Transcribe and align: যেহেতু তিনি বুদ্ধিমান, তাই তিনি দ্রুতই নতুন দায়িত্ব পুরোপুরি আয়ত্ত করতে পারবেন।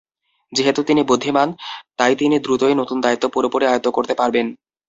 যেহেতু 0.53 0.81
তিনি 0.83 1.01
বুদ্ধিমান, 1.03 1.49
তাই 1.97 2.13
তিনি 2.15 2.35
দ্রুতই 2.39 2.75
নতুন 2.75 2.97
দায়িত্ব 3.01 3.25
পুরোপুরি 3.33 3.65
আয়ত্ত 3.67 3.87
করতে 3.87 4.13
পারবেন। 4.15 4.45